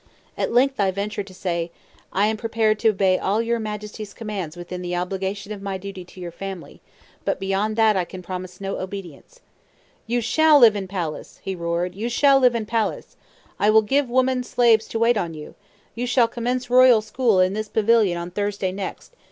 [0.35, 1.69] At length I ventured to say,
[2.11, 6.03] "I am prepared to obey all your Majesty's commands within the obligation of my duty
[6.03, 6.81] to your family,
[7.23, 9.41] but beyond that I can promise no obedience."
[10.07, 13.15] "You shall live in palace," he roared, "you _shall _live in palace!
[13.59, 15.53] I will give woman slaves to wait on you.
[15.93, 19.15] You shall commence royal school in this pavilion on Thursday next.